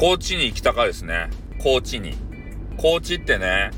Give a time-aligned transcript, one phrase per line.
[0.00, 1.28] 高知に行きたかですね。
[1.62, 2.14] 高知に。
[2.78, 3.70] 高知ってね、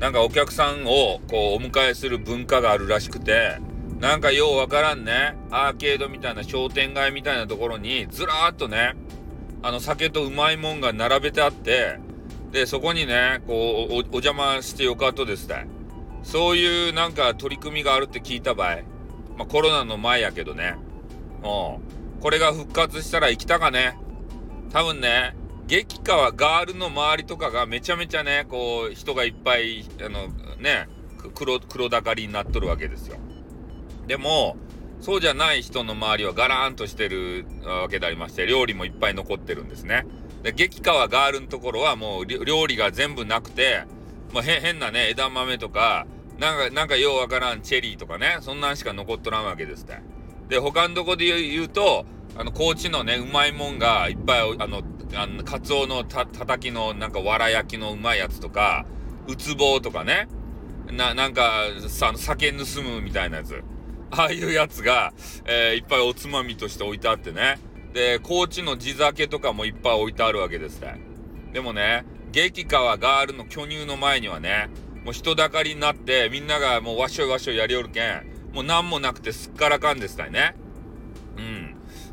[0.00, 3.58] なんかお客さんをこうお迎えする文化があるらしくて、
[4.00, 8.96] なんかようわからんね、アーケードみたいな商店街みたいなところにずらーっとね、
[9.62, 12.00] あの酒とうまいもんが並べてあって、
[12.50, 15.68] で、そこにね、こうお、お邪魔してよかとですね。
[16.24, 18.78] そういうなんか取り組みがあるって聞いた場合、
[19.36, 20.74] まあコロナの前やけどね。
[21.44, 21.46] う
[22.18, 22.20] ん。
[22.20, 23.96] これが復活したら行きたかね。
[24.72, 25.36] 多分ね、
[25.68, 30.88] 激川ガールの周りとかがめちゃめちゃね、こう、人がいっぱい、あの、ね、
[31.34, 33.18] 黒、黒だかりになっとるわけですよ。
[34.06, 34.56] でも、
[35.02, 40.06] そうじゃない人の周りはガラーンとしてるわけでありまして、料理もいっぱい残ってるんですね。
[40.42, 43.84] で、激川ガールのところはもう料理が全部なくて、
[44.32, 46.06] まあ、変なね、枝豆とか、
[46.38, 49.98] なんか、なんかようわからんチェリーとかね、そんなんしか残っとらんわけですって。
[50.48, 52.06] で、他のとこで言うと、
[52.38, 54.82] あの、高知のね、うまいもんがいっぱい、あの、
[55.14, 58.86] あの、カツオのた、たたきの、なんか、わら焼きのうまいやつとか、
[59.26, 60.28] うつぼうとかね、
[60.90, 63.62] な、なんか、さ、酒盗むみたいなやつ。
[64.10, 65.12] ああいうやつが、
[65.44, 67.58] えー、いっぱいおつまみとして置いてあってね。
[67.92, 71.00] で、高知の地酒とかもいっぱい置いてあるわけですね。
[71.52, 74.70] でもね、激川ガールの巨乳の前にはね、
[75.04, 80.54] もう人だかりになって、みんながもうわしょいわしょいやりおるけん、もう何もなくてすっからかんですたいね。
[81.36, 81.67] うん。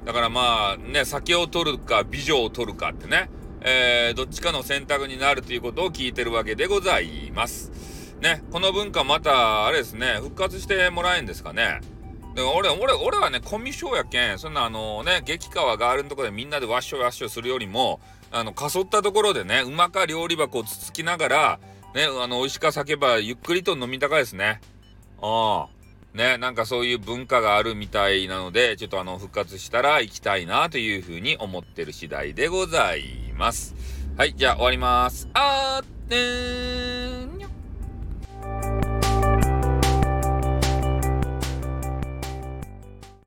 [0.05, 3.29] だからまあ、ね、酒を取るか美女を取るかってね、
[3.61, 8.15] えー、どっちかの選択になるということを聞いてるわけでございます。
[8.21, 11.81] ね、この文化また、あれですね、復活してもらえんですかね。
[12.35, 17.99] で俺、俺、俺はね、コミュ障やけん、そんなあのね、激川ガールのとこでみんなでワッショワッショするよりも、
[18.31, 21.59] あの、かそったところでね、うまか料理箱をつつきながら、
[21.95, 24.61] ね、あの、美味しか酒ばゆっくりと飲みたかですね。
[25.21, 25.74] ああ。
[26.15, 33.75] ね、なんかそういう文化があるみたいなので、ちょっとあの、復活したら行きたいなというふうに思ってる次第でございます。
[34.17, 35.27] はい、じゃあ終わります。
[35.33, 36.84] あーってー